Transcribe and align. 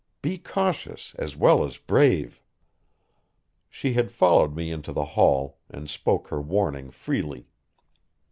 Be 0.23 0.39
cautious 0.39 1.13
as 1.19 1.35
well 1.37 1.63
as 1.63 1.77
brave." 1.77 2.41
She 3.69 3.93
had 3.93 4.11
followed 4.11 4.55
me 4.55 4.71
into 4.71 4.91
the 4.91 5.05
hall, 5.05 5.59
and 5.69 5.87
spoke 5.87 6.29
her 6.29 6.41
warning 6.41 6.89
freely. 6.89 7.45